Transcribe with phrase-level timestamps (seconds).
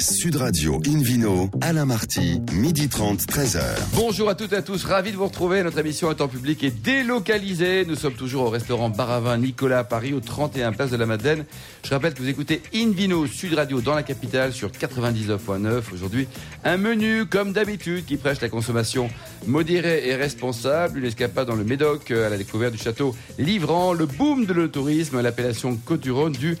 [0.00, 3.60] Sud Radio Invino, Alain Marty, midi 30, 13h.
[3.94, 5.62] Bonjour à toutes et à tous, ravi de vous retrouver.
[5.64, 7.84] Notre émission est en public et délocalisée.
[7.84, 11.44] Nous sommes toujours au restaurant Baravin Nicolas à Paris, au 31 Place de la Madeleine.
[11.82, 15.82] Je rappelle que vous écoutez Invino Sud Radio dans la capitale sur 99.9.
[15.92, 16.28] Aujourd'hui,
[16.64, 19.10] un menu comme d'habitude qui prêche la consommation
[19.46, 21.00] modérée et responsable.
[21.00, 25.20] Une escapade dans le Médoc à la découverte du château Livrant, le boom de l'autorisme,
[25.20, 26.56] l'appellation Côte du.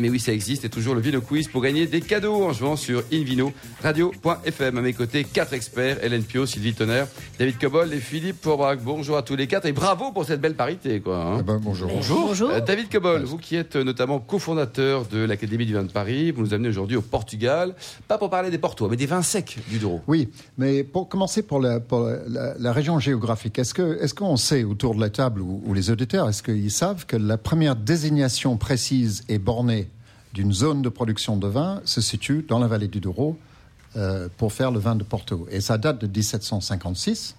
[0.00, 3.02] Mais oui, ça existe et toujours le Vino Quiz pour gagner des cadeaux jouant sur
[3.12, 4.78] Invino Radio.fm.
[4.78, 7.06] À mes côtés, quatre experts Hélène Pio, Sylvie Tonnerre,
[7.38, 8.80] David Cobol et Philippe Fourbrac.
[8.82, 11.00] Bonjour à tous les quatre et bravo pour cette belle parité.
[11.00, 11.36] Quoi, hein.
[11.40, 11.90] Eh ben, bonjour.
[11.90, 12.50] Bonjour.
[12.50, 16.40] Euh, David Cobol, vous qui êtes notamment cofondateur de l'Académie du vin de Paris, vous
[16.40, 17.74] nous amenez aujourd'hui au Portugal,
[18.08, 20.00] pas pour parler des Portois, mais des vins secs du Douro.
[20.06, 24.38] Oui, mais pour commencer pour la, pour la, la région géographique, est-ce que est-ce qu'on
[24.38, 27.76] sait autour de la table ou, ou les auditeurs, est-ce qu'ils savent que la première
[27.76, 29.90] désignation précise et bornée?
[30.34, 33.38] D'une zone de production de vin se situe dans la vallée du Douro
[33.96, 35.46] euh, pour faire le vin de Porto.
[35.50, 37.36] Et ça date de 1756.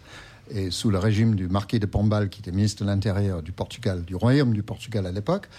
[0.51, 4.03] Et sous le régime du marquis de Pombal, qui était ministre de l'Intérieur du Portugal,
[4.03, 5.49] du Royaume du Portugal à l'époque,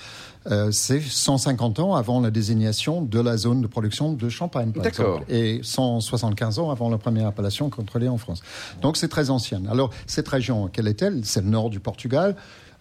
[0.47, 4.87] euh, c'est 150 ans avant la désignation de la zone de production de champagne, par
[4.87, 5.25] exemple.
[5.29, 8.43] Et 175 ans avant la première appellation contrôlée en France.
[8.81, 9.67] Donc c'est très ancienne.
[9.71, 11.25] Alors, cette région, quelle est-elle?
[11.25, 12.37] C'est le nord du Portugal.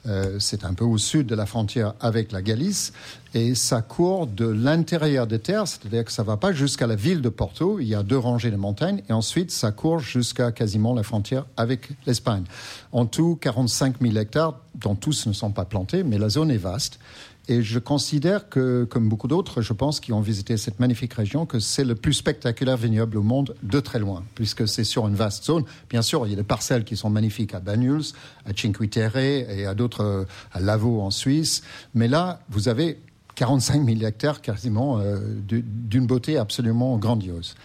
[0.08, 2.94] Euh, c'est un peu au sud de la frontière avec la Galice
[3.34, 7.22] et ça court de l'intérieur des terres, c'est-à-dire que ça va pas jusqu'à la ville
[7.22, 10.94] de Porto, il y a deux rangées de montagnes et ensuite ça court jusqu'à quasiment
[10.94, 12.44] la frontière avec l'Espagne.
[12.92, 16.58] En tout, 45 000 hectares, dont tous ne sont pas plantés, mais la zone est
[16.58, 17.00] vaste.
[17.48, 21.46] Et je considère que, comme beaucoup d'autres, je pense, qui ont visité cette magnifique région,
[21.46, 25.16] que c'est le plus spectaculaire vignoble au monde de très loin, puisque c'est sur une
[25.16, 25.64] vaste zone.
[25.90, 28.14] Bien sûr, il y a des parcelles qui sont magnifiques à Banyuls,
[28.46, 31.62] à Cinque Terre et à d'autres, euh, à Lavaux en Suisse.
[31.94, 33.00] Mais là, vous avez
[33.36, 37.56] 45 000 hectares quasiment euh, du- d'une beauté absolument grandiose.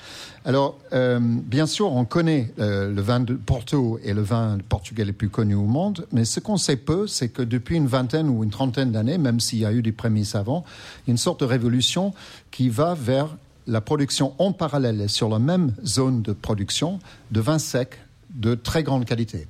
[0.44, 5.04] Alors, euh, bien sûr, on connaît euh, le vin de Porto et le vin portugais
[5.04, 8.28] le plus connu au monde, mais ce qu'on sait peu, c'est que depuis une vingtaine
[8.28, 10.64] ou une trentaine d'années, même s'il y a eu des prémices avant,
[11.06, 12.12] une sorte de révolution
[12.50, 16.98] qui va vers la production en parallèle sur la même zone de production
[17.30, 17.98] de vins secs
[18.34, 19.46] de très grande qualité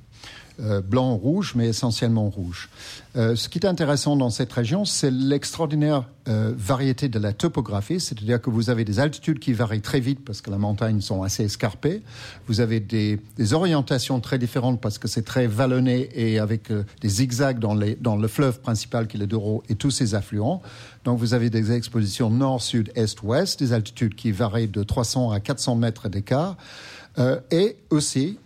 [0.82, 2.68] blanc, rouge, mais essentiellement rouge.
[3.16, 7.98] Euh, ce qui est intéressant dans cette région, c'est l'extraordinaire euh, variété de la topographie,
[7.98, 11.24] c'est-à-dire que vous avez des altitudes qui varient très vite parce que les montagnes sont
[11.24, 12.02] assez escarpées.
[12.46, 13.18] Vous avez des,
[13.52, 18.16] orientations très différentes parce que c'est très vallonné et avec euh, des zigzags dans, dans
[18.16, 20.62] le fleuve principal qui est le Douro et tous ses affluents.
[21.04, 25.32] Donc vous avez des expositions nord, sud, est, ouest, des altitudes qui varient de 300
[25.32, 26.56] à 400 mètres d'écart.
[27.18, 28.38] Euh, et aussi,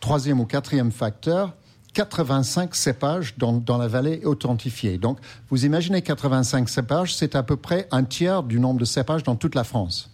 [0.00, 1.54] troisième ou quatrième facteur,
[1.94, 4.98] 85 cépages dans, la vallée authentifiés.
[4.98, 5.18] Donc,
[5.50, 9.36] vous imaginez 85 cépages, c'est à peu près un tiers du nombre de cépages dans
[9.36, 10.10] toute la France.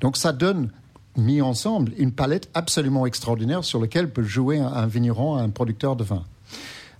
[0.00, 0.70] Donc, ça donne,
[1.16, 6.04] mis ensemble, une palette absolument extraordinaire sur laquelle peut jouer un, vigneron, un producteur de
[6.04, 6.24] vin.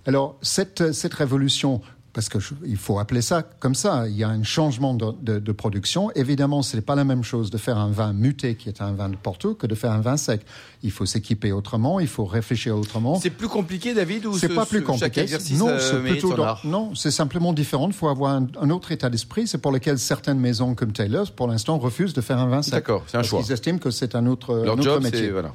[0.05, 1.81] Alors, cette révolution,
[2.13, 5.51] parce qu'il faut appeler ça comme ça, il y a un changement de, de, de
[5.51, 6.11] production.
[6.15, 8.91] Évidemment, ce n'est pas la même chose de faire un vin muté, qui est un
[8.93, 10.41] vin de Porto, que de faire un vin sec.
[10.83, 13.19] Il faut s'équiper autrement, il faut réfléchir autrement.
[13.19, 15.25] C'est plus compliqué, David, ou C'est ce- pas plus compliqué.
[15.55, 17.87] Non, euh, c'est plutôt dans- non, c'est simplement différent.
[17.87, 19.47] Il faut avoir un, un autre état d'esprit.
[19.47, 22.73] C'est pour lequel certaines maisons comme Taylor's, pour l'instant, refusent de faire un vin sec.
[22.73, 23.41] D'accord, c'est un Parce choix.
[23.43, 25.19] qu'ils estiment que c'est un autre, un Leur autre job, métier.
[25.21, 25.53] c'est voilà.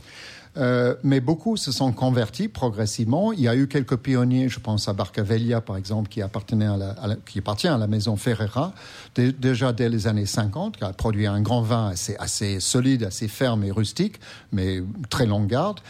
[0.57, 3.33] Euh, mais beaucoup se sont convertis progressivement.
[3.33, 6.77] Il y a eu quelques pionniers, je pense à Barcavelia par exemple, qui, appartenait à
[6.77, 6.95] la,
[7.27, 8.73] qui appartient à la maison Ferreira,
[9.15, 13.03] dé- déjà dès les années 50, qui a produit un grand vin assez, assez solide,
[13.05, 14.19] assez ferme et rustique,
[14.53, 15.81] mais très longue garde.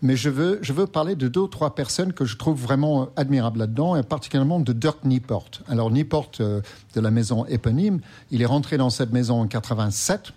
[0.00, 3.08] Mais je veux, je veux parler de deux ou trois personnes que je trouve vraiment
[3.16, 5.50] admirables là-dedans, et particulièrement de Dirk Nieport.
[5.68, 6.60] Alors Nieport, euh,
[6.94, 10.32] de la maison éponyme, il est rentré dans cette maison en 87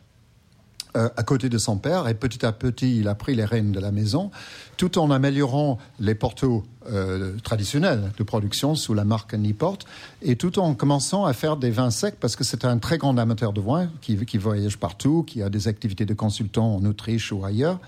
[0.96, 3.72] euh, à côté de son père et petit à petit il a pris les rênes
[3.72, 4.32] de la maison
[4.78, 9.80] tout en améliorant les portos euh, traditionnels de production sous la marque Niport
[10.22, 13.18] et tout en commençant à faire des vins secs parce que c'est un très grand
[13.18, 17.32] amateur de vin qui, qui voyage partout, qui a des activités de consultant en Autriche
[17.32, 17.80] ou ailleurs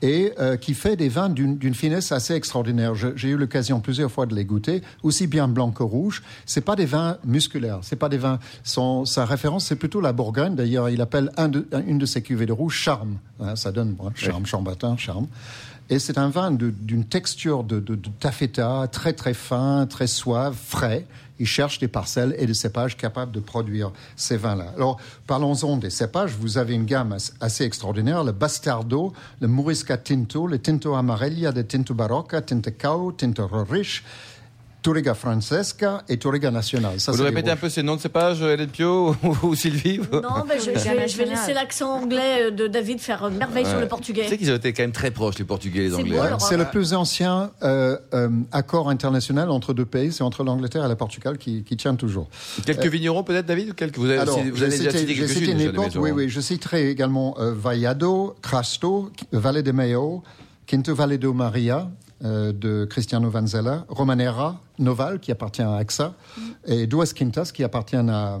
[0.00, 2.94] et euh, qui fait des vins d'une finesse assez extraordinaire.
[2.94, 6.22] J'ai eu l'occasion plusieurs fois de les goûter, aussi bien blanc que rouge.
[6.46, 8.38] C'est pas des vins musculaires, c'est pas des vins.
[8.62, 10.54] Son, sa référence c'est plutôt la Bourgogne.
[10.54, 13.16] D'ailleurs, il appelle un de, un- une de ses cuvées de rouge charme.
[13.40, 15.26] Hein, ça donne bon, charme, chambertin, charme.
[15.90, 21.06] Et c'est un vin d'une texture de, de, taffeta très très fin, très suave, frais.
[21.40, 24.72] Il cherche des parcelles et des cépages capables de produire ces vins-là.
[24.74, 26.32] Alors, parlons-en des cépages.
[26.38, 28.24] Vous avez une gamme as- assez extraordinaire.
[28.24, 34.02] Le Bastardo, le Morisca Tinto, le Tinto Amarella, le Tinto Barocca, Tinto Cao, Tinto Roriche.
[34.80, 37.00] Touriga Francesca et Touriga Nacional.
[37.00, 40.58] Ça, Vous répétez un peu ces noms de cépages, Hélène Pio ou Sylvie Non, mais
[40.58, 43.80] je, je vais, je vais laisser l'accent anglais de David faire euh, merveille sur le
[43.80, 44.36] Tu sais portugais.
[44.36, 46.18] qu'ils ont été quand même très proches, les Portugais et les Anglais.
[46.18, 46.38] hein.
[46.38, 50.88] C'est le plus ancien euh, euh, accord international entre deux pays, c'est entre l'Angleterre et
[50.88, 52.28] le Portugal qui, qui tient toujours.
[52.64, 55.60] Quelques vignerons peut-être, David Quelques- Vous avez, Alors, vous avez déjà cité- cité cité une
[55.60, 60.22] époque, oui, oui, je citerai également euh, Vallado, Crasto, Valle de Mayo,
[60.66, 61.90] Quinto Valle do Maria,
[62.24, 66.14] euh, de Cristiano Vanzella, Romanera, Noval, qui appartient à AXA,
[66.66, 68.40] et Duas Quintas, qui appartient à,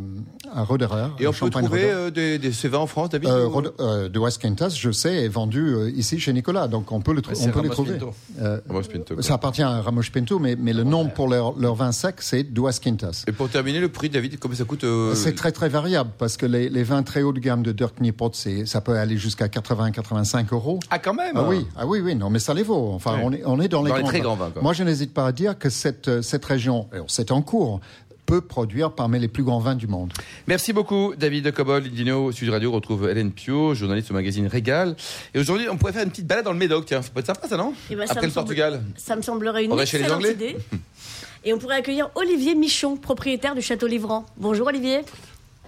[0.54, 1.08] à Roderer.
[1.18, 4.08] Et on peut trouver euh, des, des ces vins en France, David Euh, ou- euh,
[4.08, 7.30] Duas Quintas, je sais, est vendu euh, ici chez Nicolas, donc on peut, le tr-
[7.40, 7.92] on peut les Ramos trouver.
[7.94, 8.14] Pinto.
[8.40, 11.74] Euh, Ramos Pinto, ça appartient à Ramos Pinto, mais, mais le nom pour leur, leur
[11.74, 13.24] vin sec, c'est Duas Quintas.
[13.26, 16.36] Et pour terminer, le prix, David, combien ça coûte euh, C'est très très variable parce
[16.36, 19.16] que les, les vins très haut de gamme de Dirk Niepot, c'est- ça peut aller
[19.18, 20.78] jusqu'à 80-85 euros.
[20.90, 22.90] Ah, quand même Ah oui, ah oui, oui, non, mais ça les vaut.
[22.94, 23.22] Enfin, Ouais.
[23.24, 24.24] on, est, on est dans les, Dans les grands très vins.
[24.24, 24.62] grands vins, quoi.
[24.62, 27.80] Moi, je n'hésite pas à dire que cette, cette région, c'est en cours,
[28.26, 30.12] peut produire parmi les plus grands vins du monde.
[30.46, 32.70] Merci beaucoup, David de Cobol, Indino, Sud Radio.
[32.70, 34.96] On retrouve Hélène Pio, journaliste au magazine Régal.
[35.32, 37.00] Et aujourd'hui, on pourrait faire une petite balade dans le Médoc, tiens.
[37.00, 38.82] Ça peut être sympa, ça, non Eh ben, Après le semble- Portugal.
[38.96, 40.56] Ça me semblerait une On va chez les excellente Anglais idée.
[41.44, 44.26] Et on pourrait accueillir Olivier Michon, propriétaire du Château Livrant.
[44.36, 45.00] Bonjour Olivier.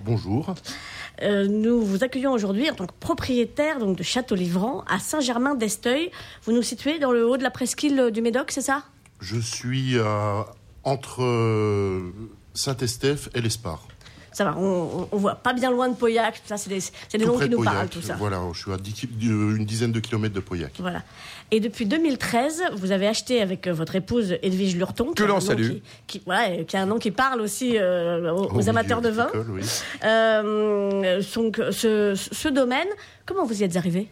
[0.05, 0.55] Bonjour.
[1.23, 6.11] Euh, nous vous accueillons aujourd'hui en tant que propriétaire donc, de Château Livrant à Saint-Germain-d'Esteuil.
[6.45, 8.83] Vous nous situez dans le haut de la presqu'île du Médoc, c'est ça?
[9.21, 10.43] Je suis euh,
[10.85, 12.13] entre euh,
[12.55, 13.87] Saint-Estèphe et l'Espar.
[14.33, 16.41] Ça va, on, on, voit pas bien loin de Pauillac.
[16.47, 17.75] Ça, c'est des, c'est des Tout noms qui de nous Pauillac.
[17.75, 18.15] parlent, tout ça.
[18.15, 20.73] Voilà, je suis à 10 ki- euh, une dizaine de kilomètres de Pauillac.
[20.79, 21.03] Voilà.
[21.51, 25.09] Et depuis 2013, vous avez acheté avec votre épouse Edwige Lurton.
[25.09, 25.71] qui Que a l'on un nom salue.
[25.71, 29.09] Qui, qui- voilà, et qui a un nom qui parle aussi euh, aux, amateurs de
[29.09, 29.25] vin.
[29.27, 29.63] viticole, oui.
[30.05, 32.89] Euh, donc, ce, ce domaine,
[33.27, 34.09] comment vous y êtes arrivé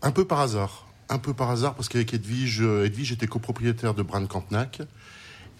[0.00, 0.86] Un peu par hasard.
[1.08, 4.82] Un peu par hasard, parce qu'avec Edwige, Edwige était copropriétaire de Brand-Cantenac.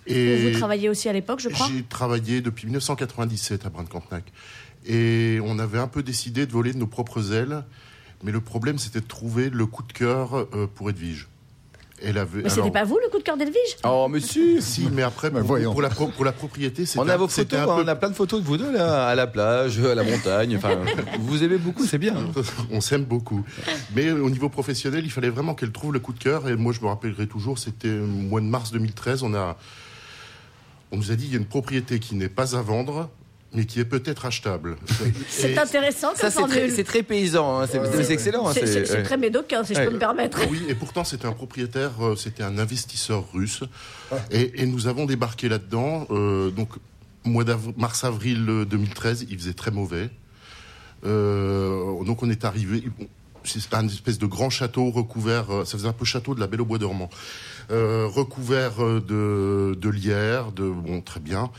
[0.07, 4.33] Et Vous travailliez aussi à l'époque, je crois J'ai travaillé depuis 1997 à Brand-Cantenac.
[4.87, 7.65] Et on avait un peu décidé de voler de nos propres ailes.
[8.23, 11.29] Mais le problème, c'était de trouver le coup de cœur euh, pour Edwige.
[12.03, 15.03] Elle avait, Mais c'était pas vous le coup de cœur d'Edwige Oh, monsieur Si, mais
[15.03, 15.73] après, Mais pour, voyons.
[15.73, 17.89] pour la, pro- pour la propriété, c'était On a vos photos, un hein, peu- on
[17.89, 20.57] a plein de photos de vous deux, là, à la plage, à la montagne.
[20.57, 20.79] Enfin,
[21.21, 22.15] vous aimez beaucoup, c'est bien.
[22.71, 23.45] On s'aime beaucoup.
[23.97, 26.49] Mais au niveau professionnel, il fallait vraiment qu'elle trouve le coup de cœur.
[26.49, 29.23] Et moi, je me rappellerai toujours, c'était au mois de mars 2013.
[29.25, 29.57] On, a,
[30.93, 33.11] on nous a dit il y a une propriété qui n'est pas à vendre,
[33.55, 34.77] mais qui est peut-être achetable.
[35.29, 36.73] C'est intéressant Ça, comme c'est très, formule.
[36.77, 38.47] c'est très paysan, hein, c'est excellent.
[38.49, 39.03] hein, C'est- ouais.
[39.03, 40.39] très médocain, si je peux me permettre.
[40.51, 43.65] Oui, et pourtant c'était un propriétaire, euh, c'était un investisseur russe,
[44.31, 46.07] et, et nous avons débarqué là-dedans.
[46.11, 46.69] euh, donc
[47.25, 47.45] mois
[47.77, 50.11] mars-avril euh, 2013, il faisait très mauvais.
[51.07, 52.85] Euh, donc on est arrivé.
[53.45, 55.51] C'est un espèce de grand château recouvert.
[55.51, 57.09] euh, Ça faisait un peu château de la Belle au Bois dormant,
[57.71, 61.51] euh, recouvert euh, de, de lierre, de bon très bien.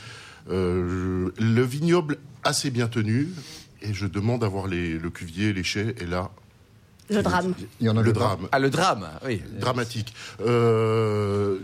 [0.50, 3.30] Euh, le vignoble assez bien tenu.
[3.82, 6.32] Et je demande d'avoir les, le cuvier, les chais, et là,
[7.10, 7.54] Le drame.
[7.80, 9.42] Il y en a le le drame Ah, le drame, oui.
[9.60, 10.14] dramatique.
[10.42, 11.60] Euh,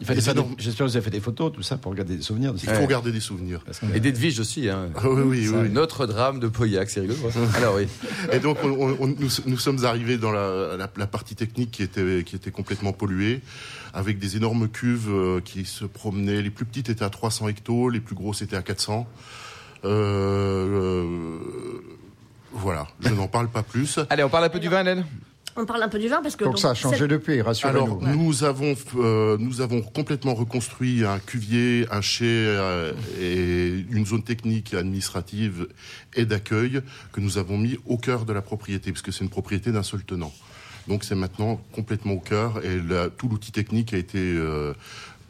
[0.00, 0.24] Il fallait des-
[0.58, 2.52] J'espère que vous avez fait des photos, tout ça, pour garder des souvenirs.
[2.52, 2.86] de il faut Ouais.
[2.86, 3.64] garder des souvenirs.
[3.94, 4.68] Et d'Edwige aussi.
[4.68, 4.90] Hein.
[4.94, 5.70] Ah oui, oui, oui.
[5.70, 7.18] Notre drame de Pauillac, c'est rigolo.
[7.34, 7.48] hein.
[7.54, 7.86] Alors oui.
[8.32, 11.70] Et donc, on- on- on- nous, nous sommes arrivés dans la, la- la partie technique
[11.70, 13.40] qui était, qui était complètement polluée,
[13.94, 16.42] avec des énormes cuves euh, qui se promenaient.
[16.42, 19.06] Les plus petites étaient à 300 hectos, les plus grosses étaient à 400.
[19.84, 21.80] Euh, euh,
[22.52, 23.98] voilà, je n'en parle pas plus.
[24.10, 25.04] Allez, on parle un peu du vin, Hélène?
[25.58, 26.44] On parle un peu du vin parce que.
[26.44, 28.00] Donc donc, ça a changé depuis, Alors, rassurez-nous.
[28.16, 34.22] nous avons, euh, nous avons complètement reconstruit un cuvier, un chai euh, et une zone
[34.22, 35.68] technique administrative
[36.14, 36.82] et d'accueil
[37.12, 40.02] que nous avons mis au cœur de la propriété, puisque c'est une propriété d'un seul
[40.02, 40.32] tenant.
[40.88, 44.72] Donc c'est maintenant complètement au cœur et la- tout l'outil technique a été euh,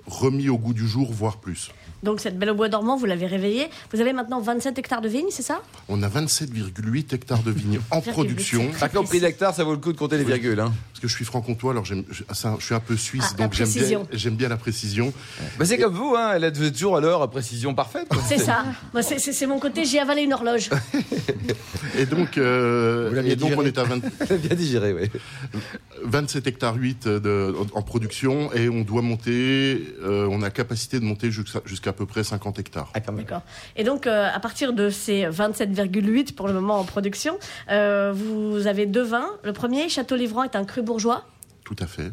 [0.07, 1.71] remis au goût du jour, voire plus.
[2.07, 3.67] Donc cette belle au bois dormant, vous l'avez réveillée.
[3.93, 5.61] Vous avez maintenant 27 hectares de vignes, c'est ça?
[5.89, 8.71] On a 27,8 hectares de vignes en production.
[8.79, 10.61] Par contre, prix d'hectare, ça vaut le coup de compter les virgules.
[10.61, 10.73] Hein.
[10.93, 13.35] Parce que je suis franc-comtois, alors j'aime- je, ça, je suis un peu suisse, Ah,
[13.39, 14.09] la donc j'aime bien, précision.
[14.13, 15.13] j'aime bien la précision.
[15.59, 16.31] Bah, c'est comme vous, hein.
[16.37, 18.07] elle a toujours à l'heure à précision parfaite.
[18.29, 18.65] C'est ça.
[18.93, 20.71] Moi, c'est- mon côté, j'ai avalé une horloge.
[21.99, 23.57] Et donc, euh, Vous et donc digéré.
[23.57, 25.61] on est à 20 Elle a bien digéré, oui.
[26.05, 31.01] 27 hectares 8 de, en, en production et on doit monter, euh, on a capacité
[31.01, 32.93] de monter jusqu'à jusqu'à peu près 50 hectares.
[32.95, 33.01] Ah.
[33.01, 33.43] D'accord.
[33.75, 37.39] Et donc, euh, à partir de ces 27,8 pour le moment en production,
[37.71, 39.31] euh, vous avez deux vins.
[39.43, 41.25] Le premier, Château Livrant, est un cru bourgeois.
[41.65, 42.13] Tout à fait.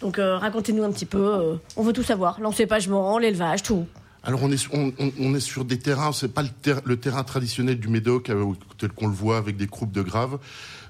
[0.00, 1.18] Donc, euh, racontez-nous un petit peu.
[1.34, 2.40] euh, on veut tout savoir.
[2.40, 3.86] L'encépagement, l'élevage, tout.
[4.24, 7.22] Alors on est, sur- on, est sur des terrains, c'est pas le, ter- le terrain
[7.22, 8.44] traditionnel du Médoc euh,
[8.76, 10.38] tel qu'on le voit avec des croupes de graves.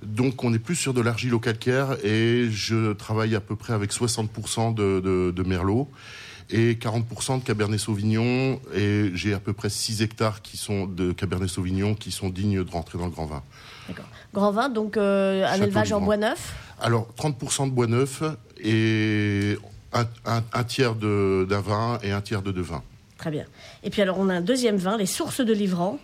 [0.02, 4.74] Donc on est plus sur de l'argilo-calcaire et je travaille à peu près avec 60%
[4.74, 5.88] de, de, de merlot
[6.50, 11.12] et 40% de cabernet sauvignon et j'ai à peu près 6 hectares qui sont de
[11.12, 13.42] cabernet sauvignon qui sont dignes de rentrer dans le grand vin.
[13.88, 14.06] D'accord.
[14.32, 16.54] Grand vin, donc euh, un Château élevage en bois neuf?
[16.80, 18.22] Alors 30% de bois neuf
[18.62, 19.58] et
[19.92, 22.82] un, un- un tiers d'un vin et un tiers de deux vins.
[23.16, 23.44] Très bien.
[23.82, 25.98] Et puis alors on a un deuxième vin, les sources de Livran,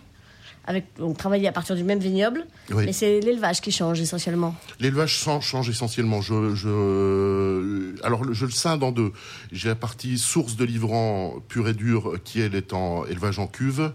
[0.67, 2.85] avec donc travaillé à partir du même vignoble, Oui.
[2.87, 4.55] mais c'est l'élevage qui change essentiellement.
[4.81, 6.21] L'élevage change, essentiellement.
[6.23, 9.13] Je, je, alors, je le scinde en deux.
[9.53, 13.47] J'ai la partie source de livrant pure et dure qui, elle, est en élevage en
[13.47, 13.93] cuve,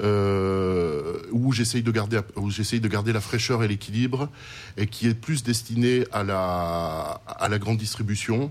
[0.00, 4.28] euh, où j'essaye de garder, où j'essaye de garder la fraîcheur et l'équilibre,
[4.76, 8.50] et qui est plus destinée à la, à la grande distribution.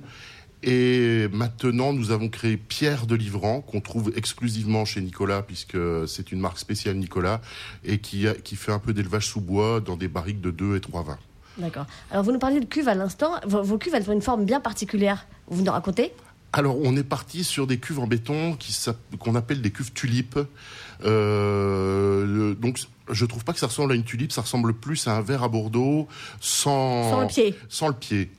[0.63, 6.31] Et maintenant, nous avons créé Pierre de Livrant, qu'on trouve exclusivement chez Nicolas, puisque c'est
[6.33, 7.39] une marque spéciale Nicolas,
[7.85, 10.75] et qui, a- qui fait un peu d'élevage sous bois dans des barriques de 2
[10.75, 11.19] et 3 vins.
[11.57, 11.85] D'accord.
[12.11, 13.31] Alors vous nous parliez de cuves à l'instant.
[13.45, 15.27] Vos, vos cuves, elles ont une forme bien particulière.
[15.47, 16.11] Vous nous racontez
[16.53, 18.57] Alors, on est parti sur des cuves en béton
[19.19, 20.39] qu'on appelle des cuves tulipes.
[21.05, 25.07] Euh, le- donc, je trouve pas que ça ressemble à une tulipe, ça ressemble plus
[25.07, 26.07] à un verre à Bordeaux
[26.41, 27.55] sans, Sans le pied.
[27.69, 28.29] Sans le pied.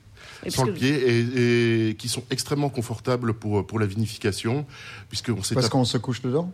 [0.45, 4.65] Oui, sans le pied et, et qui sont extrêmement confortables pour, pour la vinification
[5.09, 6.51] puisque on Parce qu'on se couche dedans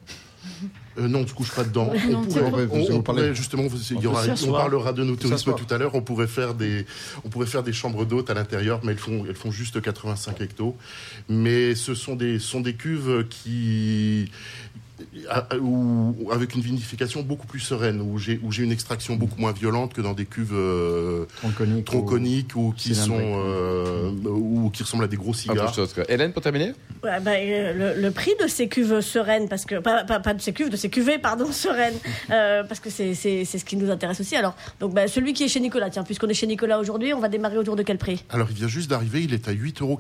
[0.98, 1.92] Euh, non, on ne se couche pas dedans.
[2.08, 2.68] On non, c'est pourrait, vrai.
[2.72, 5.54] on- Vous- on vous pourrait, justement, il y On aura- on parlera de nos tourisme
[5.56, 5.94] tout à l'heure.
[5.94, 6.86] On pourrait faire des,
[7.24, 10.42] on pourrait faire des chambres d'hôtes à l'intérieur, mais elles font, elles font juste 85
[10.42, 10.76] hectos.
[11.30, 14.32] Mais ce sont des, sont des cuves qui,
[15.60, 19.52] où- avec une vinification beaucoup plus sereine, où j'ai, où j'ai une extraction beaucoup moins
[19.52, 21.86] violente que dans des cuves euh, Tronconique.
[21.86, 25.74] tronconiques ou qui sont, euh, ou qui ressemblent à des gros Autre cigares.
[25.74, 26.04] chose, quoi.
[26.10, 26.74] Hélène, pour terminer
[27.04, 30.34] Ouais, bah, euh, le, le prix de ces cuves sereines, parce que pas, pas, pas
[30.34, 31.94] de ces cuves, de ces cuvées, pardon, sereines,
[32.32, 34.36] euh, parce que c'est c'est- c'est ce qui nous intéresse aussi.
[34.36, 37.20] Alors, donc bah, celui qui est chez Nicolas, tiens, puisqu'on est chez Nicolas aujourd'hui, on
[37.20, 38.24] va démarrer autour de quel prix?
[38.30, 39.98] Alors, il vient juste d'arriver, il est à 8,90 euros.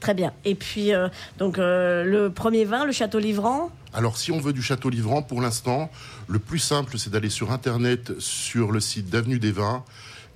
[0.00, 0.32] Très bien.
[0.44, 1.08] Et puis euh,
[1.38, 3.70] donc euh, le premier vin, le Château Livrant.
[3.96, 5.90] Alors, si on veut du Château Livrant, pour l'instant,
[6.28, 9.84] le plus simple, c'est d'aller sur Internet, sur le site d'Avenue des Vins,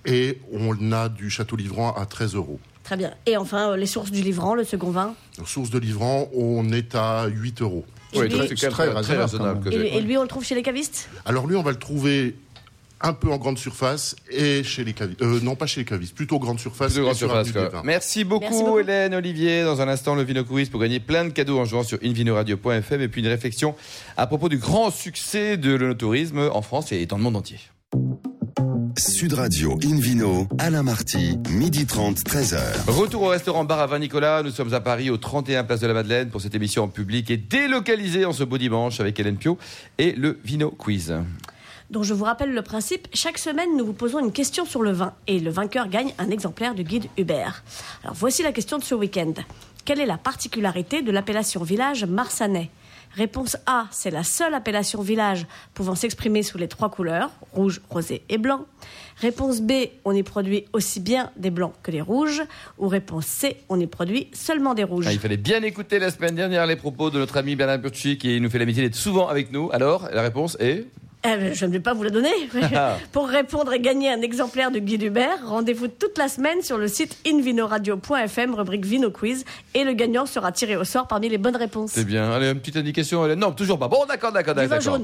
[0.06, 2.58] et on a du Château Livrant à 13 euros.
[2.84, 3.12] Très bien.
[3.26, 5.14] Et enfin euh, les sources du Livrant, le second vin?
[5.36, 7.84] Donc, Source de Livrant, on est à 8 euros.
[8.14, 11.10] Lui- c'est très raisonnable, que et lui, on le trouve chez les cavistes?
[11.26, 12.36] Alors, lui, on va le trouver
[13.00, 15.22] un peu en grande surface et chez les cavistes.
[15.22, 16.92] Euh, non, pas chez les cavistes, plutôt grande surface.
[16.92, 17.48] Plus de grande surface.
[17.84, 18.78] Merci beaucoup, Merci beaucoup.
[18.78, 19.64] Hélène, Olivier.
[19.64, 23.00] Dans un instant, le Vino Quiz pour gagner plein de cadeaux en jouant sur invinoradio.fm
[23.00, 23.74] et puis une réflexion
[24.16, 27.58] à propos du grand succès de l'onotourisme en France et dans le monde entier.
[28.98, 32.58] Sud Radio Invino, Alain Marty, midi 30, 13h.
[32.86, 34.42] Retour au restaurant Bar à Vin Nicolas.
[34.42, 37.30] Nous sommes à Paris au 31 Place de la Madeleine pour cette émission en public
[37.30, 39.56] et délocalisée en ce beau dimanche avec Hélène Pio
[39.96, 41.14] et le Vino Quiz.
[41.90, 44.92] Donc je vous rappelle le principe, chaque semaine nous vous posons une question sur le
[44.92, 47.64] vin et le vainqueur gagne un exemplaire du guide Hubert.
[48.04, 49.34] Alors voici la question de ce week-end.
[49.84, 52.70] Quelle est la particularité de l'appellation village marsanais?
[53.16, 58.22] Réponse A, c'est la seule appellation village pouvant s'exprimer sous les trois couleurs, rouge, rosé
[58.28, 58.66] et blanc.
[59.16, 59.72] Réponse B,
[60.04, 62.42] on y produit aussi bien des blancs que des rouges.
[62.78, 65.06] Ou réponse C, on y produit seulement des rouges.
[65.08, 68.16] Ah, il fallait bien écouter la semaine dernière les propos de notre ami Bernard Burchi
[68.16, 69.70] qui nous fait l'amitié d'être souvent avec nous.
[69.72, 70.86] Alors, la réponse est
[71.22, 72.30] Eh je ne vais pas vous la donner.
[73.12, 76.88] Pour répondre et gagner un exemplaire de Guy Hubert, rendez-vous toute la semaine sur le
[76.88, 81.56] site invinoradio.fm, rubrique Vino Quiz, et le gagnant sera tiré au sort parmi les bonnes
[81.56, 81.90] réponses.
[81.92, 82.30] C'est bien.
[82.32, 83.38] Allez, une petite indication, Hélène.
[83.40, 83.88] Non, toujours pas.
[83.88, 84.98] Bon, d'accord, d'accord, d'accord.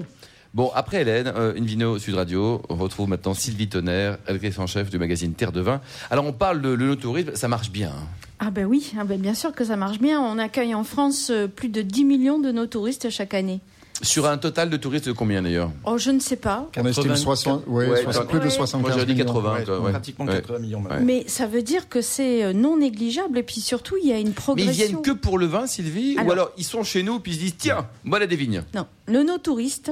[0.55, 4.89] Bon, après Hélène, euh, Invino Sud Radio, on retrouve maintenant Sylvie Tonnerre, rédactrice en chef
[4.89, 5.83] du magazine Terre de Vin.
[6.11, 7.91] Alors, on parle de l'onotourisme, ça marche bien.
[7.91, 8.07] hein.
[8.39, 10.21] Ah ben oui, ah ben bien sûr que ça marche bien.
[10.21, 13.61] On accueille en France euh, plus de 10 millions de nos touristes chaque année.
[14.03, 15.71] Sur un total de touristes de combien d'ailleurs?
[15.85, 16.69] Oh, je ne sais pas.
[16.77, 18.29] On estime 80, 60, ouais, ouais, soixante- ouais.
[18.31, 18.51] plus de Ouais.
[18.51, 19.25] 75 Moi, j'aurais dit millions.
[19.27, 19.53] 80.
[19.55, 19.91] Ouais, toi, ouais.
[19.93, 20.33] Pratiquement Ouais.
[20.35, 20.83] 80 millions.
[21.03, 24.19] Mais ça veut dire que c'est euh, non négligeable et puis surtout il y a
[24.19, 24.73] une Mais progression.
[24.73, 26.17] ils viennent que pour le vin, Sylvie?
[26.17, 28.63] Ou Alors- alors ils sont chez nous puis ils se disent tiens, voilà des vignes.
[28.75, 29.91] Non, le no-touriste,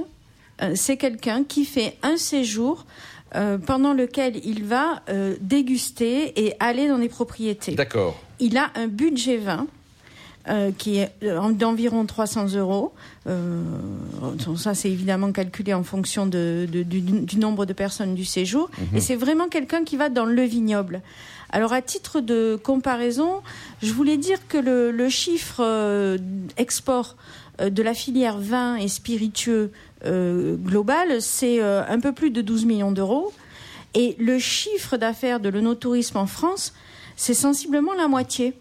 [0.63, 2.85] euh, c'est quelqu'un qui fait un séjour
[3.37, 7.75] euh, pendant lequel il va euh, déguster et aller dans les propriétés.
[7.75, 8.21] D'accord.
[8.39, 9.67] Il a un budget vin
[10.49, 12.93] euh, qui est euh, en- d'environ 300 euros.
[13.27, 13.63] Euh,
[14.57, 18.71] ça, c'est évidemment calculé en fonction de, de- du, du nombre de personnes du séjour.
[18.95, 21.01] Et c'est vraiment quelqu'un qui va dans le vignoble.
[21.51, 23.41] Alors, à titre de comparaison,
[23.83, 26.19] je voulais dire que le, le chiffre euh,
[26.57, 27.17] export
[27.63, 29.71] de la filière vin et spiritueux
[30.05, 33.33] global, c'est un peu plus de 12 millions d'euros.
[33.95, 36.75] Et le chiffre d'affaires de l'onotourisme en France,
[37.17, 38.55] c'est sensiblement la moitié.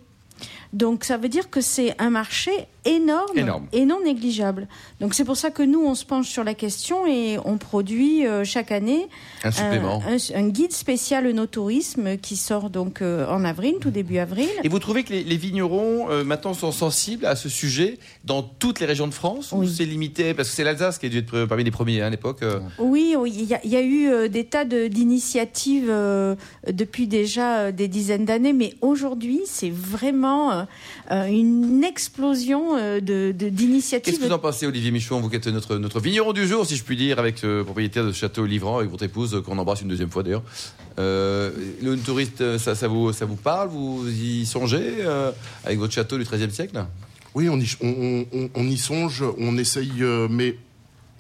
[0.73, 3.67] Donc ça veut dire que c'est un marché énorme, Énorme.
[3.71, 4.67] et non négligeable.
[4.99, 8.25] Donc c'est pour ça que nous, on se penche sur la question et on produit
[8.27, 9.07] euh, chaque année
[9.43, 10.01] Un supplément.
[10.07, 14.49] un, un guide spécial no tourisme qui sort donc euh, en avril, tout début avril.
[14.63, 18.43] Et vous trouvez que les, les vignerons euh, maintenant sont sensibles à ce sujet dans
[18.43, 19.73] toutes les régions de France ou Oui.
[19.75, 20.33] c'est limité?
[20.33, 22.41] Parce que c'est l'Alsace qui a dû être parmi les premiers hein, à l'époque.
[22.79, 25.91] Oui, oui, il y, a- il y a eu des tas d'initiatives
[26.67, 30.65] depuis déjà des dizaines d'années, mais aujourd'hui, c'est vraiment
[31.11, 34.19] une explosion euh, de- de- Qu'est-ce d'initiatives.
[34.19, 36.75] que vous en pensez, Olivier Michon Vous qui êtes notre, notre vigneron du jour, si
[36.75, 39.81] je puis dire, avec ce propriétaire de château livrant, avec votre épouse, euh, qu'on embrasse
[39.81, 40.43] une deuxième fois d'ailleurs.
[40.99, 41.51] Euh,
[41.81, 43.69] le touriste, euh, ça, ça, vous, ça vous parle?
[43.69, 45.31] Vous y songez euh,
[45.65, 46.83] avec votre château du XIIIe siècle?
[47.35, 50.55] Oui, on y, on, on- on y songe, on essaye, euh, mais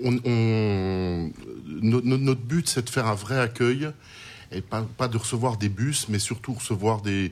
[0.03, 1.31] on, on-
[1.81, 3.89] no- no- notre but, c'est de faire un vrai accueil
[4.51, 7.31] et pas, pas de recevoir des bus, mais surtout recevoir des,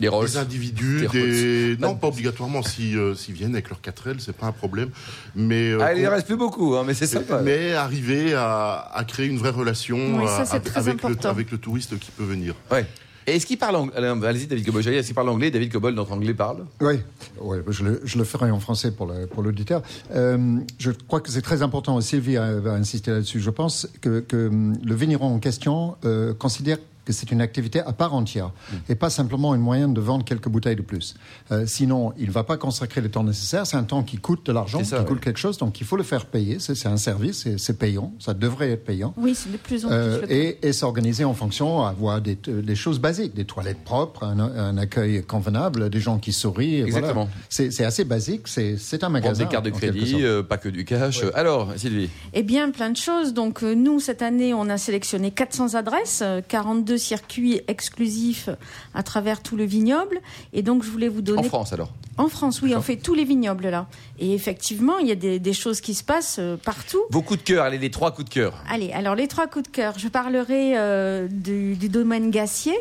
[0.00, 4.36] Des des individus, Des non pas obligatoirement si euh, s'ils viennent avec leur 4L, c'est
[4.36, 4.90] pas un problème,
[5.34, 7.40] mais euh, Ah, il ne reste plus beaucoup, hein, mais c'est sympa.
[7.42, 11.28] mais arriver à, à créer une vraie relation Oui, ça, euh, avec, le, important.
[11.30, 12.54] avec le touriste qui peut venir.
[12.70, 12.86] Ouais.
[13.26, 13.94] Et est-ce qu'il parle anglais
[14.26, 14.86] Allez-y, David Cobol.
[14.88, 15.50] Est-ce qu'il parle anglais?
[15.50, 16.94] David Cobol, notre anglais, parle Oui,
[17.42, 19.82] ouais, je, le, je le ferai en français pour le- pour l'auditeur.
[20.14, 24.46] Euh, je crois que c'est très important, Sylvie va insister là-dessus, je pense que, que
[24.48, 26.78] hum, le vigneron en question euh, considère
[27.08, 28.50] que c'est une activité à part entière
[28.90, 31.14] et pas simplement une moyen de vendre quelques bouteilles de plus.
[31.50, 33.66] Euh, sinon, il ne va pas consacrer le temps nécessaire.
[33.66, 35.04] C'est un temps qui coûte de l'argent, qui ouais.
[35.06, 36.58] coûte quelque chose, donc il faut le faire payer.
[36.60, 39.14] C'est un service, c'est- payant, ça devrait être payant.
[39.16, 39.96] Oui, c'est de plus en plus.
[39.96, 44.38] Euh, et, et s'organiser en fonction, avoir des, des choses basiques, des toilettes propres, un,
[44.40, 46.82] un accueil convenable, des gens qui sourient.
[46.82, 46.98] voilà.
[46.98, 47.28] Exactement.
[47.48, 49.44] C'est assez basique, c'est un magasin.
[49.44, 51.22] des cartes de crédit, euh, pas que du cash.
[51.34, 53.32] Alors, Sylvie Eh bien, plein de choses.
[53.32, 58.48] Donc, euh, nous, cette année, on a sélectionné 400 adresses, euh, 42 circuits exclusifs
[58.94, 60.20] à travers tout le vignoble.
[60.52, 61.40] Et donc, je voulais vous donner.
[61.40, 63.86] En France, alors En France, oui, on fait tous les vignobles là.
[64.18, 67.00] Et effectivement, il y a des, des choses qui se passent euh, partout.
[67.10, 68.62] Vos coups de cœur, allez, les trois coups de cœur.
[68.68, 69.98] Allez, alors les trois coups de cœur.
[69.98, 72.76] Je parlerai euh, du, du domaine Gassier,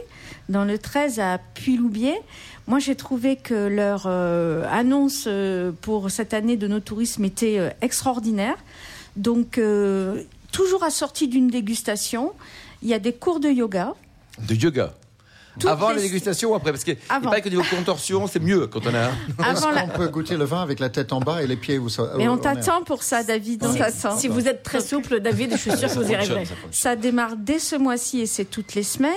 [0.50, 2.16] dans le 13 à Puy-Loubier.
[2.68, 5.28] Moi, j'ai trouvé que leur euh, annonce
[5.82, 8.58] pour cette année de nos tourismes était euh, extraordinaire.
[9.16, 12.34] Donc, euh, toujours assorti d'une dégustation.
[12.82, 13.96] Il y a des cours de yoga.
[14.40, 14.94] De yoga.
[15.60, 16.72] Toutes Avant les- la dégustation ou après?
[16.72, 17.30] Parce que il Avant.
[17.32, 19.08] paraît que niveau contorsion, c'est mieux quand on a.
[19.52, 21.80] Est-ce la- qu'on peut goûter le vin avec la tête en bas et les pieds
[21.80, 23.66] où ça Mais on t'attend pour ça, David.
[23.66, 24.16] On t'attend.
[24.16, 26.44] Si vous êtes très souple, David, je suis sûre que vous y arriverez.
[26.70, 29.12] Ça démarre dès ce mois-ci et c'est toutes les semaines.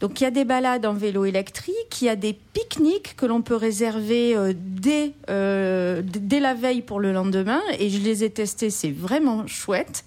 [0.00, 3.26] Donc il y a des balades en vélo électrique, il y a des pique-niques que
[3.26, 7.60] l'on peut réserver euh, dès, euh, dès la veille pour le lendemain.
[7.78, 10.04] Et je les ai testés, c'est vraiment chouette.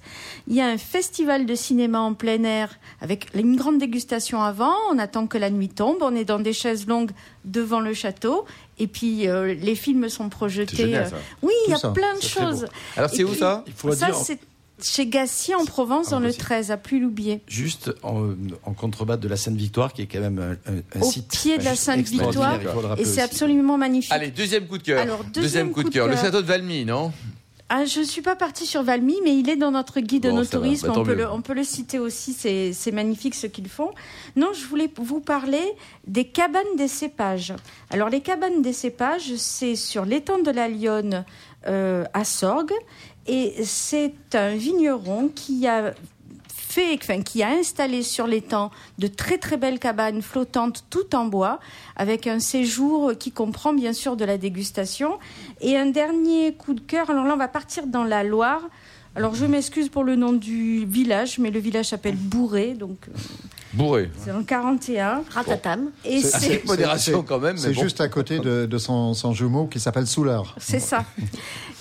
[0.47, 4.73] Il y a un festival de cinéma en plein air avec une grande dégustation avant.
[4.91, 5.97] On attend que la nuit tombe.
[6.01, 7.11] On est dans des chaises longues
[7.45, 8.45] devant le château.
[8.79, 10.75] Et puis euh, les films sont projetés.
[10.75, 11.15] C'est génial, ça.
[11.41, 12.65] Oui, il y a ça, plein de choses.
[12.97, 13.63] Alors, c'est où puis, ça?
[13.67, 14.15] Il faut Ça, dire-
[14.83, 16.43] chez Gassier en Provence, dans le possible.
[16.43, 17.41] 13, à Pluy-Loubier.
[17.47, 18.29] Juste en,
[18.63, 21.57] en contrebas de la Sainte-Victoire, qui est quand même un, un- un Au site pied
[21.57, 22.59] de la Sainte-Victoire.
[22.97, 24.11] Et c'est absolument magnifique.
[24.11, 25.01] Allez, deuxième coup de cœur.
[25.01, 26.07] Alors, deuxième coup de coup de cœur.
[26.07, 27.11] Le château de Valmy, non?
[27.69, 30.31] Ah, je ne suis pas partie sur Valmy, mais il est dans notre guide de
[30.31, 30.87] nos tourismes.
[30.87, 33.89] Bah, on, peut le, on peut le citer aussi, c'est c'est magnifique ce qu'ils font.
[34.35, 35.63] Non, je voulais vous parler
[36.05, 37.53] des cabanes des cépages.
[37.89, 41.25] Alors, les cabanes des cépages, c'est sur l'étang de la Lyonne
[41.65, 42.73] euh, à Sorgues.
[43.27, 45.93] Et c'est un vigneron qui a
[46.47, 51.25] fait, enfin, qui a installé sur l'étang de très très belles cabanes flottantes tout en
[51.25, 51.59] bois,
[51.95, 55.19] avec un séjour qui comprend bien sûr de la dégustation.
[55.61, 58.61] Et un dernier coup de cœur, alors là on va partir dans la Loire.
[59.15, 63.11] Alors je m'excuse pour le nom du village, mais le village s'appelle Bourré, donc euh,
[63.73, 64.09] Bourré.
[64.23, 65.23] c'est en 41.
[65.29, 65.91] Ratatam.
[66.03, 67.57] Et C'est- modération c'est- quand même.
[67.57, 67.81] C'est bon.
[67.83, 70.55] juste à côté de, de son, son jumeau qui s'appelle Soulard.
[70.57, 71.05] C'est ça.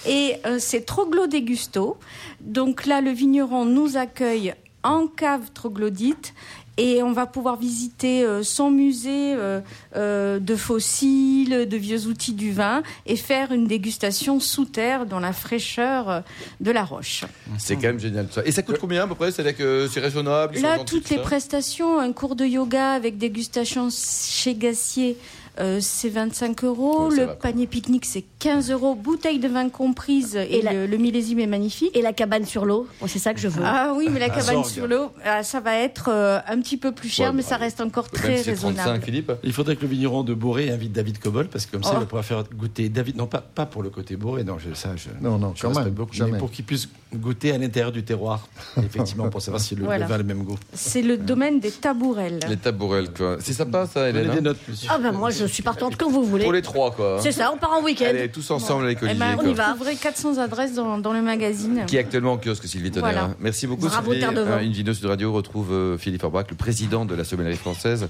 [0.06, 1.96] Et euh, c'est Troglo Gusto.
[2.42, 6.34] Donc là, le vigneron nous accueille en cave troglodyte.
[6.78, 9.60] Et on va pouvoir visiter euh, son musée euh,
[9.94, 15.20] euh, de fossiles, de vieux outils du vin, et faire une dégustation sous terre dans
[15.20, 16.22] la fraîcheur
[16.60, 17.24] de la roche.
[17.58, 18.42] C'est quand même génial tout ça.
[18.46, 19.30] Et ça coûte combien à peu près?
[19.30, 23.88] C'est-à-dire que c'est raisonnable Là, toutes tout les prestations, un cours de yoga avec dégustation
[23.90, 25.18] chez Gassier,
[25.60, 27.10] euh, c'est 25 euros.
[27.10, 28.94] Le va, panier pique-nique, c'est 15 euros.
[28.94, 30.36] Bouteille de vin comprise.
[30.36, 31.94] Et, Et la- le, le millésime est magnifique.
[31.96, 33.62] Et la cabane sur l'eau, Moi, c'est ça que je veux.
[33.64, 36.92] Ah oui, mais la cabane sur l'eau, ah, ça va être euh, un petit peu
[36.92, 39.04] plus cher, Ouais, mais bah, ça reste encore Même très si c'est 35, raisonnable.
[39.04, 39.32] Philippe.
[39.44, 41.96] Il faudrait que le vigneron de Boré invite David Cobol, parce que comme ça, Oh.
[41.96, 43.16] il va pouvoir faire goûter David.
[43.16, 45.68] Non, pas, pas pour le côté Boré, non, je, ça, je, Non, non, je quand
[45.68, 46.32] respecte même, beaucoup, jamais.
[46.32, 48.46] mais pour qu'il puisse goûter à l'intérieur du terroir,
[48.78, 50.04] effectivement, pour savoir si le, Voilà.
[50.04, 50.58] le vin a le même goût.
[50.72, 52.40] C'est le domaine des tabourelles.
[52.48, 53.36] Les tabourelles, quoi.
[53.40, 54.30] C'est sympa, ça, Hélène.
[54.30, 54.88] Des hein notes, monsieur.
[54.92, 56.44] Ah ben moi je suis partante quand vous voulez.
[56.44, 57.18] Pour les trois, quoi.
[57.20, 58.06] C'est ça, on part en week-end.
[58.08, 59.20] Allez, tous ensemble avec Eh Olivier.
[59.20, 59.44] ben, quoi.
[59.44, 59.74] on y va.
[59.74, 61.84] Trouverez 400 adresses dans, dans le magazine.
[61.86, 63.12] Qui est actuellement en kiosque, Sylvie Tonnerre.
[63.12, 63.34] Voilà.
[63.40, 64.20] Merci beaucoup, Bravo, Sylvie.
[64.20, 64.58] Terre de Vent.
[64.60, 68.08] Euh, Sud Radio retrouve euh, Philippe Orbach, le président de la sommellerie française,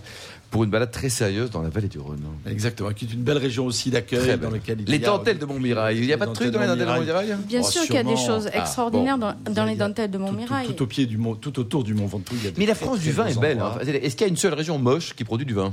[0.51, 2.23] pour une balade très sérieuse dans la vallée du Rhône.
[2.47, 5.39] Exactement, qui est une belle région aussi d'accueil dans laquelle il Les y a- dentelles
[5.39, 5.99] de Montmirail.
[5.99, 7.95] Il n'y a pas de truc dans les dentelles de Montmirail Bien Oh, sûr qu'il
[7.95, 8.59] y a des choses Ah,
[9.01, 9.35] extraordinaires bon.
[9.45, 10.67] dans, dans les dentelles de tout- Montmirail.
[10.67, 12.35] Tout, tout au pied du mont, tout autour du Mont Ventoux.
[12.39, 13.61] il y a des Mais la France du vin est belle.
[13.61, 13.75] hein.
[13.81, 15.73] Est-ce qu'il y a une seule région moche qui produit du vin?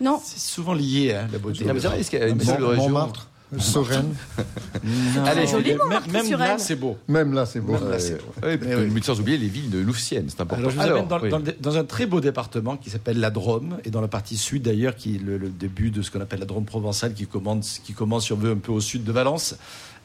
[0.00, 1.64] Non, C'est souvent lié, hein, la beauté.
[1.64, 3.28] Non, mais c'est vrai, est-ce qu'il y a une seule région Montmartre,
[3.58, 4.14] Sorène,
[4.84, 6.98] Non, Allez, joli, même, Montmartre, même sur là, c'est beau.
[7.08, 7.72] même là, c'est beau.
[7.72, 8.32] Même là, Euh, c'est beau.
[8.42, 8.90] Oui, Mais oui.
[8.92, 10.62] mais sans oublier les villes de Louvciennes, c'est important.
[10.64, 11.28] Alors, je vous amène dans, oui.
[11.30, 14.36] dans le- dans un très beau département qui s'appelle la Drôme, et dans la partie
[14.36, 17.26] sud d'ailleurs, qui est le, le début de ce qu'on appelle la Drôme provençale, qui
[17.26, 19.54] commence, qui commence, si on veut, un peu au sud de Valence,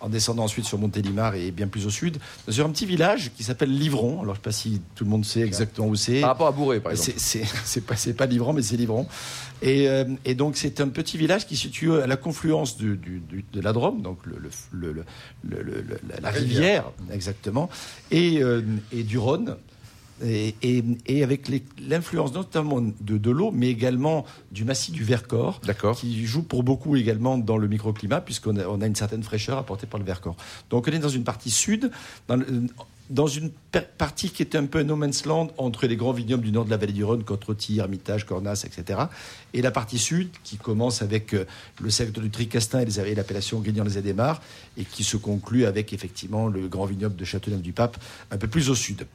[0.02, 2.18] en descendant ensuite sur Montélimar et bien plus au sud,
[2.50, 4.22] sur un petit village qui s'appelle Livron.
[4.22, 6.22] Alors, je ne sais pas si tout le monde sait exactement où c'est.
[6.22, 7.14] Par rapport à Bourré, par exemple.
[7.18, 9.08] C'est- pas, pas Livron, mais c'est Livron.
[9.62, 12.98] Et, euh, et donc, c'est un petit village qui se situe à la confluence du-
[12.98, 14.38] du- du- de la Drôme, donc le,
[14.72, 15.06] le- le-
[16.22, 17.70] la, rivière, exactement,
[18.10, 18.62] et, euh,
[18.92, 19.56] et du Rhône.
[20.24, 25.04] Et, et- et avec les- l'influence notamment de, de l'eau, mais également du massif du
[25.04, 25.60] Vercors,
[25.96, 29.58] qui joue pour beaucoup également dans le microclimat, puisqu'on a, on a une certaine fraîcheur
[29.58, 30.36] apportée par le Vercors.
[30.70, 31.92] Donc on est dans une partie sud,
[32.28, 32.46] dans, le-
[33.10, 33.50] dans une
[33.98, 36.66] partie qui est un peu un no man's land entre les grands vignobles du nord
[36.66, 39.00] de la vallée du Rhône, Côte-Rôtie, Hermitage, Cornas, etc.
[39.54, 41.46] Et la partie sud, qui commence avec euh,
[41.82, 44.42] le secteur du Tricastin et, les- et l'appellation Grignan-les-Adémars,
[44.78, 47.98] et qui se conclut avec effectivement le grand vignoble de Châteauneuf-du-Pape,
[48.30, 49.06] un peu plus au sud.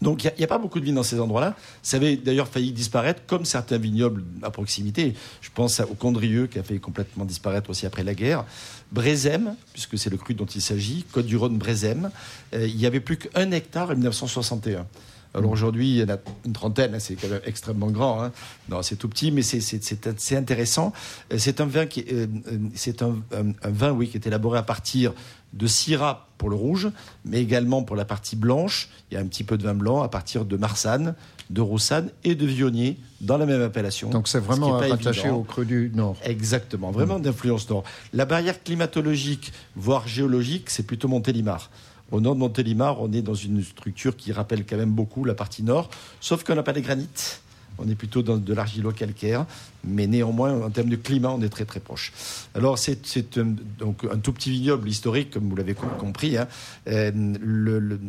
[0.00, 1.56] Donc il n'y a, pas beaucoup de vignes dans ces endroits-là.
[1.82, 5.14] Ça avait d'ailleurs failli disparaître, comme certains vignobles à proximité.
[5.40, 8.44] Je pense au Condrieu, qui a failli complètement disparaître aussi après la guerre.
[8.92, 12.10] Brézem, puisque c'est le cru dont il s'agit, Côte-du-Rhône, Brézem.
[12.54, 14.86] Euh, il n'y avait plus qu'un hectare en 1961.
[15.34, 18.22] Alors aujourd'hui, il y en a une trentaine, hein, c'est quand même extrêmement grand.
[18.22, 18.32] hein.
[18.68, 20.92] Non, c'est tout petit, mais c'est- intéressant.
[21.32, 24.16] Euh, C'est un vin qui, est- euh, euh, c'est un, un- un vin, oui, qui
[24.16, 25.12] est élaboré à partir
[25.52, 26.88] de Syrah pour le rouge,
[27.24, 28.88] mais également pour la partie blanche.
[29.10, 31.14] Il y a un petit peu de vin blanc à partir de Marsanne,
[31.50, 34.10] de Roussanne et de Viognier dans la même appellation.
[34.10, 36.16] Donc c'est Ce vraiment pas rattaché au creux du Nord.
[36.24, 37.84] Exactement, vraiment d'influence nord.
[38.12, 41.70] La barrière climatologique, voire géologique, c'est plutôt Montélimar.
[42.10, 45.34] Au nord de Montélimar, on est dans une structure qui rappelle quand même beaucoup la
[45.34, 45.90] partie nord,
[46.20, 47.42] sauf qu'on n'a pas les granites.
[47.80, 49.46] On est plutôt dans de l'argilo-calcaire,
[49.84, 52.12] mais néanmoins, en termes de climat, on est très très proche.
[52.54, 53.38] Alors, c'est
[53.78, 56.36] donc un tout petit vignoble historique, comme vous l'avez com- compris.
[56.36, 56.48] hein.
[56.88, 57.12] Euh,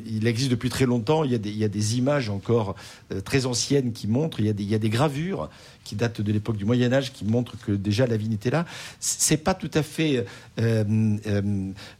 [0.07, 1.23] il existe depuis très longtemps.
[1.23, 2.75] Il y a des, images encore
[3.11, 4.39] euh, très anciennes qui montrent.
[4.39, 5.49] Il y, a des, gravures
[5.83, 8.65] qui datent de l'époque du Moyen Âge qui montrent que déjà la vigne était là.
[8.99, 10.25] C'est pas tout à fait
[10.59, 10.83] euh,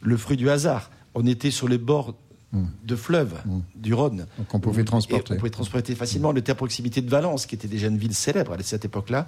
[0.01, 0.89] le fruit du hasard.
[1.15, 2.15] On était sur les bords
[2.51, 3.41] de fleuves
[3.75, 4.25] du Rhône.
[4.37, 5.33] Donc on pouvait Et transporter.
[5.33, 6.29] on pouvait transporter facilement.
[6.29, 9.27] On était à proximité de Valence, qui était déjà une ville célèbre à cette époque-là.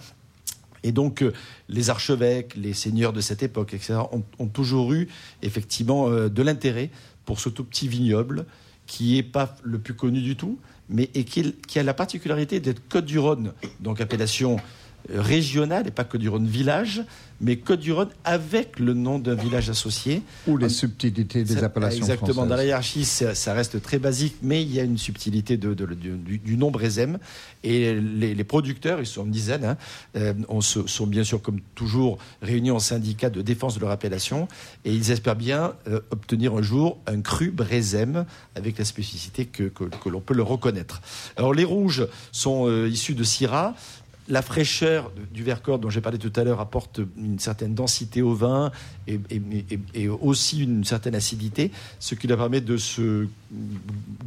[0.84, 1.32] Et donc, euh,
[1.70, 5.08] les archevêques, les seigneurs de cette époque, etc., ont, ont toujours eu
[5.44, 6.89] effectivement euh, de l'intérêt
[7.26, 8.46] pour ce tout petit vignoble
[8.88, 10.58] qui n'est pas le plus connu du tout,
[10.89, 14.58] mais et qui, qui a la particularité d'être Côte-du-Rhône, donc appellation
[15.10, 17.04] régionale et pas Côte-du-Rhône village,
[17.44, 20.22] mais Côte-du-Rhône avec le nom d'un village associé.
[20.48, 22.46] Ou les subtilités des appellations Exactement.
[22.46, 25.74] Dans la hiérarchie, ça, ça reste très basique, mais il y a une subtilité de,
[25.74, 27.18] de- du, du- du nom Brézem.
[27.64, 29.78] Et les, les producteurs, ils sont une dizaine, hein,
[30.16, 33.90] euh, on se- sont bien sûr, comme toujours, réunis en syndicat de défense de leur
[33.92, 34.48] appellation.
[34.86, 39.64] Et ils espèrent bien euh, obtenir un jour un cru Brézem avec la spécificité que,
[39.64, 41.02] que- que l'on peut le reconnaître.
[41.38, 43.74] Alors, les rouges sont euh, issus de Syrah.
[44.32, 48.22] La fraîcheur de- du Vercors dont j'ai parlé tout à l'heure apporte une certaine densité
[48.22, 48.72] au vin
[49.08, 49.41] et, et-
[49.72, 53.28] et- et aussi une certaine acidité, ce qui leur permet de se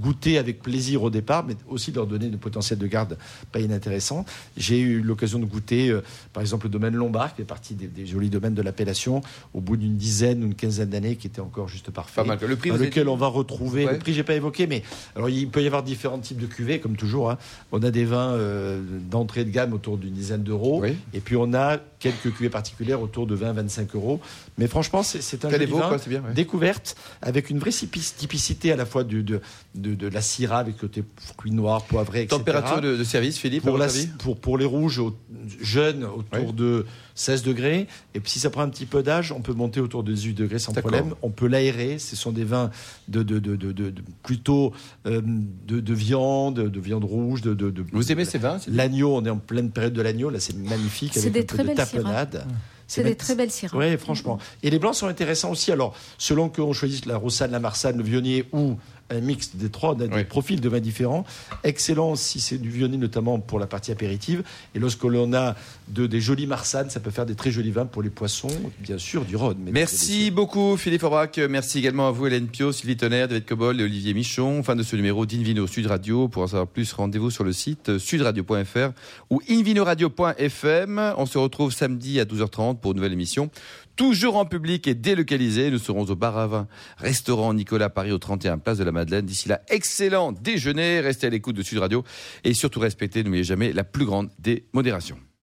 [0.01, 3.17] goûter avec plaisir au départ, mais aussi de leur donner le potentiel de garde
[3.53, 4.27] pas inintéressant.
[4.57, 7.87] J'ai eu l'occasion de goûter, euh, par exemple, le domaine Lombard, qui fait partie des,
[7.87, 9.23] des jolis domaines de l'appellation,
[9.55, 12.17] au bout d'une dizaine ou une quinzaine d'années, qui était encore juste parfait.
[12.23, 12.39] Pas mal.
[12.47, 13.87] Le prix, lequel dit on va retrouver.
[13.87, 13.93] Ouais.
[13.95, 14.83] Le prix, j'ai pas évoqué, mais
[15.17, 17.31] alors il peut y avoir différents types de cuvées, comme toujours.
[17.31, 17.39] hein.
[17.73, 20.97] On a des vins euh, d'entrée de gamme autour d'une dizaine d'euros, Oui.
[21.13, 24.21] et puis on a quelques cuvées particulières autour de 20-25 euros.
[24.59, 26.35] Mais franchement, c'est un joli beau, vin quoi, c'est bien, ouais.
[26.35, 29.41] découverte avec une vraie typi- typicité à la fois de, de,
[29.75, 31.03] de la syrah avec côté
[31.39, 32.37] fruits noirs, poivrés, etc.
[32.39, 35.17] Température de, de service, Philippe, pour, la- pour, pour les rouges au-
[35.61, 37.87] jeunes autour de 16 degrés.
[38.15, 40.35] Et puis si ça prend un petit peu d'âge, on peut monter autour de 18
[40.35, 41.15] degrés sans problème.
[41.23, 41.99] On peut l'aérer.
[41.99, 42.71] Ce sont des vins
[43.09, 44.73] de, de, de, de- plutôt
[45.07, 47.43] euh, de, de viande, de viande rouge.
[47.43, 50.31] De, Vous aimez ces vins L'agneau, on est en pleine période de l'agneau.
[50.31, 52.47] Là, c'est magnifique C'est des un peu très de belles tapenade.
[52.87, 53.77] C'est des très belles syrahs.
[53.77, 54.39] Oui, franchement.
[54.63, 55.73] Et les blancs sont intéressants aussi.
[55.73, 58.77] Alors, selon qu'on choisisse la Rossane, la Marsanne, le Vionnier ou
[59.11, 60.25] un mix des trois, des Oui.
[60.25, 61.25] profils de vins différents.
[61.63, 64.43] Excellent si c'est du Vionnier, notamment pour la partie apéritive.
[64.75, 65.55] Et lorsque l'on a
[65.89, 68.49] de, des jolis Marsannes, ça peut faire des très jolis vins pour les poissons,
[68.81, 69.59] bien sûr, du Rhône.
[69.73, 71.39] Merci beaucoup Philippe Aubrac.
[71.51, 74.63] Merci également à vous Hélène Pio, Sylvie Tonnerre, David Cobol et Olivier Michon.
[74.63, 76.29] Fin de ce numéro d'Invino Sud Radio.
[76.29, 78.91] Pour en savoir plus, rendez-vous sur le site sudradio.fr
[79.31, 81.15] ou invinoradio.fm.
[81.17, 83.51] On se retrouve samedi à 12h30 pour une nouvelle émission.
[83.97, 85.71] Toujours en public et délocalisé.
[85.71, 89.25] Nous serons au bar à vin, restaurant Nicolas Paris au 31 Place de la Madeleine.
[89.25, 91.01] D'ici là, excellent déjeuner.
[91.01, 92.05] Restez à l'écoute de Sud Radio
[92.43, 95.19] et surtout respectez, n'oubliez jamais, la plus grande des modérations.